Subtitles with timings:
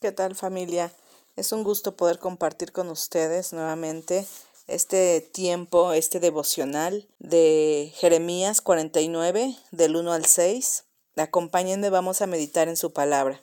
[0.00, 0.92] ¿Qué tal familia?
[1.34, 4.24] Es un gusto poder compartir con ustedes nuevamente
[4.68, 10.84] este tiempo, este devocional de Jeremías 49, del 1 al 6.
[11.16, 13.42] Acompáñenme, vamos a meditar en su palabra.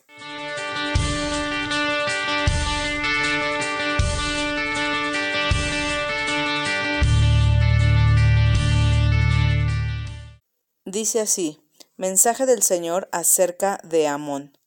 [10.85, 11.59] Dice así,
[11.97, 14.57] mensaje del Señor acerca de Amón.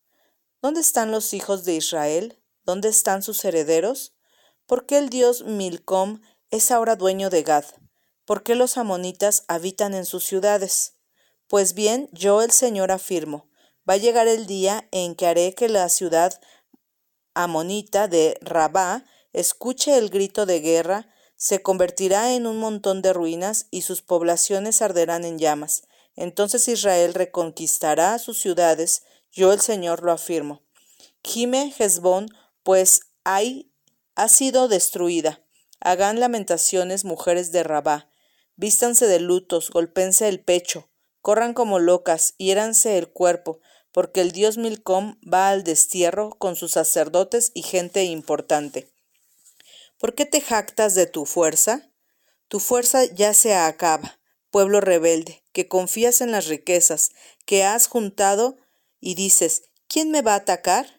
[0.61, 2.43] ¿Dónde están los hijos de Israel?
[2.65, 4.15] ¿Dónde están sus herederos?
[4.67, 6.21] ¿Por qué el dios Milcom
[6.51, 7.65] es ahora dueño de Gad?
[8.25, 10.95] ¿Por qué los amonitas habitan en sus ciudades?
[11.47, 13.49] Pues bien, yo el Señor afirmo,
[13.89, 16.41] va a llegar el día en que haré que la ciudad
[17.35, 23.69] amonita de Rabá escuche el grito de guerra, se convertirá en un montón de ruinas
[23.71, 25.83] y sus poblaciones arderán en llamas.
[26.17, 30.63] Entonces Israel reconquistará sus ciudades yo el Señor lo afirmo.
[31.23, 32.29] Gime Hezbón,
[32.63, 33.73] pues hay,
[34.15, 35.45] ha sido destruida.
[35.81, 38.11] Hagan lamentaciones mujeres de Rabá.
[38.57, 40.91] Vístanse de lutos, golpense el pecho,
[41.21, 43.61] corran como locas, hiéranse el cuerpo,
[43.93, 48.93] porque el dios Milcom va al destierro con sus sacerdotes y gente importante.
[49.99, 51.91] ¿Por qué te jactas de tu fuerza?
[52.49, 54.19] Tu fuerza ya se acaba,
[54.51, 57.11] pueblo rebelde, que confías en las riquezas,
[57.47, 58.57] que has juntado
[59.01, 60.99] y dices, ¿quién me va a atacar?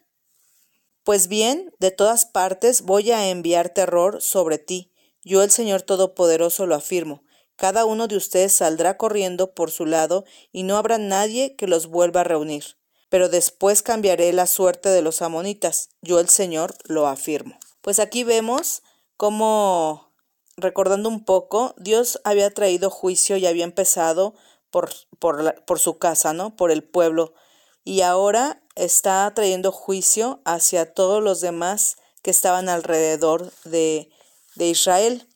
[1.04, 4.92] Pues bien, de todas partes voy a enviar terror sobre ti.
[5.22, 7.24] Yo el Señor Todopoderoso lo afirmo.
[7.56, 11.88] Cada uno de ustedes saldrá corriendo por su lado y no habrá nadie que los
[11.88, 12.78] vuelva a reunir.
[13.10, 15.90] Pero después cambiaré la suerte de los amonitas.
[16.00, 17.58] Yo el Señor lo afirmo.
[17.80, 18.82] Pues aquí vemos
[19.16, 20.14] cómo,
[20.56, 24.34] recordando un poco, Dios había traído juicio y había empezado
[24.70, 26.56] por, por, por su casa, ¿no?
[26.56, 27.34] Por el pueblo
[27.84, 34.10] y ahora está trayendo juicio hacia todos los demás que estaban alrededor de,
[34.54, 35.28] de Israel.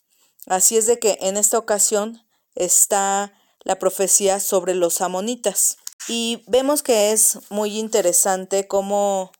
[0.46, 2.22] Así es de que en esta ocasión
[2.54, 5.78] está la profecía sobre los amonitas.
[6.06, 9.32] Y vemos que es muy interesante cómo,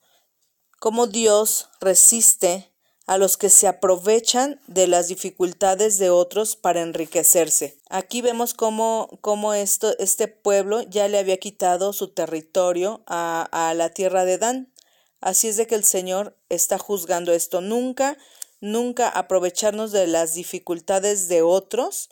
[0.80, 2.73] cómo Dios resiste
[3.06, 7.78] a los que se aprovechan de las dificultades de otros para enriquecerse.
[7.90, 13.74] Aquí vemos cómo, cómo esto, este pueblo ya le había quitado su territorio a, a
[13.74, 14.72] la tierra de Dan.
[15.20, 17.60] Así es de que el Señor está juzgando esto.
[17.60, 18.16] Nunca,
[18.60, 22.08] nunca aprovecharnos de las dificultades de otros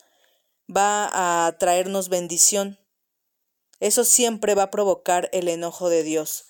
[0.75, 2.79] va a traernos bendición.
[3.81, 6.45] Eso siempre va a provocar el enojo de Dios.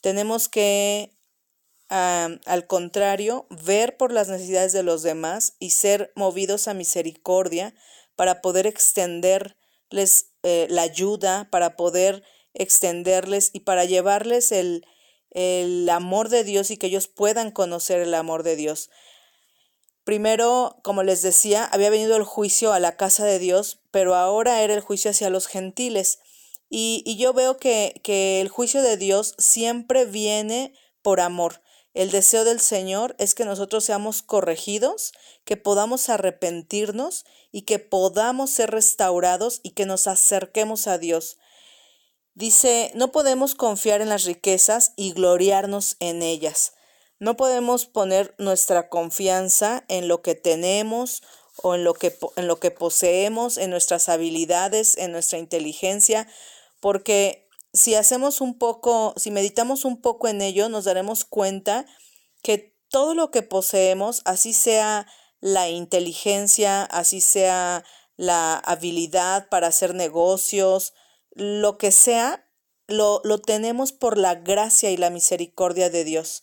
[0.00, 1.17] Tenemos que
[1.88, 7.74] al contrario, ver por las necesidades de los demás y ser movidos a misericordia
[8.16, 12.22] para poder extenderles eh, la ayuda, para poder
[12.52, 14.86] extenderles y para llevarles el,
[15.30, 18.90] el amor de Dios y que ellos puedan conocer el amor de Dios.
[20.04, 24.62] Primero, como les decía, había venido el juicio a la casa de Dios, pero ahora
[24.62, 26.18] era el juicio hacia los gentiles.
[26.70, 30.72] Y, y yo veo que, que el juicio de Dios siempre viene
[31.02, 31.60] por amor.
[31.94, 35.12] El deseo del Señor es que nosotros seamos corregidos,
[35.44, 41.38] que podamos arrepentirnos y que podamos ser restaurados y que nos acerquemos a Dios.
[42.34, 46.72] Dice, no podemos confiar en las riquezas y gloriarnos en ellas.
[47.18, 51.22] No podemos poner nuestra confianza en lo que tenemos
[51.62, 56.28] o en lo que, en lo que poseemos, en nuestras habilidades, en nuestra inteligencia,
[56.78, 61.86] porque si hacemos un poco, si meditamos un poco en ello, nos daremos cuenta
[62.42, 65.06] que todo lo que poseemos, así sea
[65.40, 67.84] la inteligencia, así sea
[68.16, 70.94] la habilidad para hacer negocios,
[71.34, 72.48] lo que sea,
[72.86, 76.42] lo, lo tenemos por la gracia y la misericordia de Dios.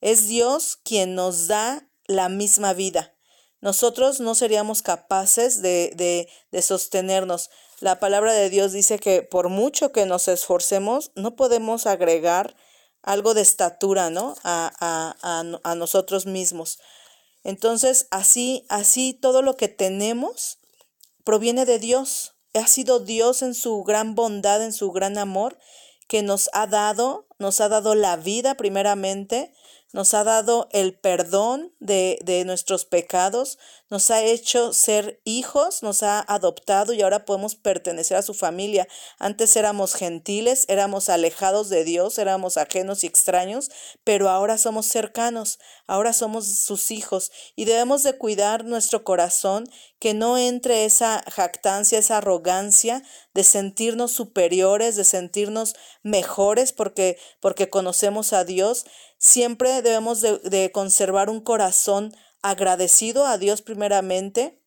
[0.00, 3.14] Es Dios quien nos da la misma vida.
[3.60, 7.48] Nosotros no seríamos capaces de, de, de sostenernos.
[7.80, 12.56] La palabra de Dios dice que por mucho que nos esforcemos, no podemos agregar
[13.02, 14.34] algo de estatura, ¿no?
[14.44, 16.78] A, a, a, nosotros mismos.
[17.42, 20.58] Entonces, así, así todo lo que tenemos
[21.24, 22.34] proviene de Dios.
[22.54, 25.58] Ha sido Dios en su gran bondad, en su gran amor,
[26.08, 29.52] que nos ha dado, nos ha dado la vida primeramente,
[29.92, 33.58] nos ha dado el perdón de, de, nuestros pecados,
[33.94, 38.88] nos ha hecho ser hijos, nos ha adoptado y ahora podemos pertenecer a su familia.
[39.20, 43.70] Antes éramos gentiles, éramos alejados de Dios, éramos ajenos y extraños,
[44.02, 49.70] pero ahora somos cercanos, ahora somos sus hijos y debemos de cuidar nuestro corazón
[50.00, 53.00] que no entre esa jactancia, esa arrogancia
[53.32, 58.86] de sentirnos superiores, de sentirnos mejores, porque porque conocemos a Dios,
[59.18, 62.12] siempre debemos de, de conservar un corazón
[62.44, 64.60] agradecido a Dios primeramente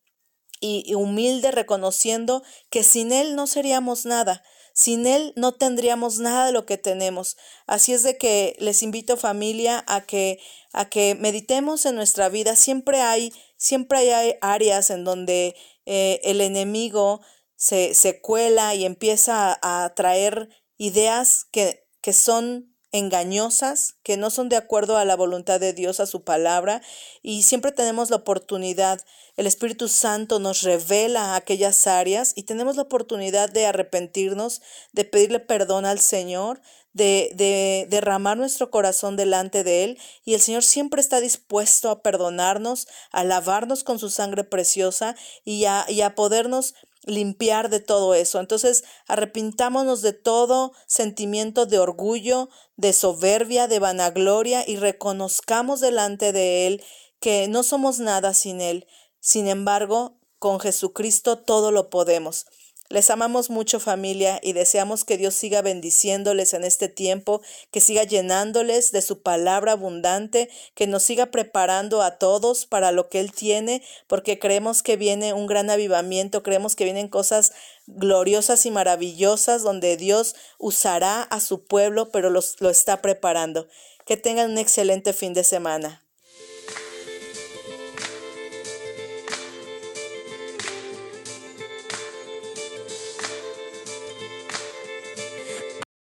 [0.60, 4.42] y humilde reconociendo que sin Él no seríamos nada.
[4.74, 7.36] Sin Él no tendríamos nada de lo que tenemos.
[7.66, 10.40] Así es de que les invito familia a que,
[10.72, 12.56] a que meditemos en nuestra vida.
[12.56, 15.54] Siempre hay, siempre hay áreas en donde
[15.86, 17.20] eh, el enemigo
[17.54, 24.30] se, se, cuela y empieza a, a traer ideas que, que son engañosas, que no
[24.30, 26.82] son de acuerdo a la voluntad de Dios, a su palabra,
[27.22, 29.00] y siempre tenemos la oportunidad,
[29.36, 34.62] el Espíritu Santo nos revela aquellas áreas y tenemos la oportunidad de arrepentirnos,
[34.92, 36.60] de pedirle perdón al Señor,
[36.92, 42.02] de, de derramar nuestro corazón delante de Él, y el Señor siempre está dispuesto a
[42.02, 45.14] perdonarnos, a lavarnos con su sangre preciosa
[45.44, 46.74] y a, y a podernos
[47.04, 48.40] limpiar de todo eso.
[48.40, 56.66] Entonces, arrepintámonos de todo sentimiento de orgullo, de soberbia, de vanagloria y reconozcamos delante de
[56.66, 56.84] Él
[57.20, 58.86] que no somos nada sin Él.
[59.20, 62.46] Sin embargo, con Jesucristo todo lo podemos.
[62.90, 68.04] Les amamos mucho familia y deseamos que Dios siga bendiciéndoles en este tiempo, que siga
[68.04, 73.30] llenándoles de su palabra abundante, que nos siga preparando a todos para lo que Él
[73.32, 77.52] tiene, porque creemos que viene un gran avivamiento, creemos que vienen cosas
[77.86, 83.68] gloriosas y maravillosas donde Dios usará a su pueblo, pero los, lo está preparando.
[84.06, 86.07] Que tengan un excelente fin de semana.